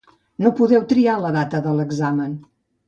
No 0.45 0.51
podeu 0.59 0.81
triar 0.93 1.19
la 1.27 1.33
data 1.39 1.63
de 1.69 1.79
l'examen. 1.83 2.39